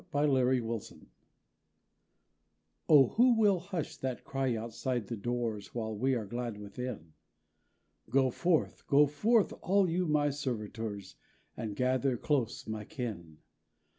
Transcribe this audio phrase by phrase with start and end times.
[0.67, 1.05] _THE FEASTER
[2.89, 7.13] Oh, who will hush that cry outside the doors, While we are glad within?
[8.09, 11.17] Go forth, go forth, all you my servitors;
[11.55, 13.41] (And gather close, my kin.)